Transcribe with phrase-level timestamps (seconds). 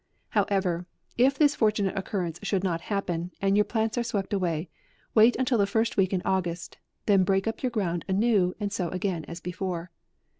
[0.29, 4.67] However, if this for tunate occurrence should not happen, and your plants are swept away,
[5.13, 8.89] wait until the first week in August, then break up your ground anew and sow
[8.89, 9.91] again as before.